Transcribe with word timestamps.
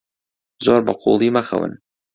زۆر 0.65 0.79
بەقووڵی 0.87 1.29
مەخەون. 1.35 1.73